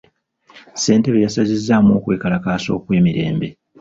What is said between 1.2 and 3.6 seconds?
yasazizzaamu okwekalakaasa okw'emirembe.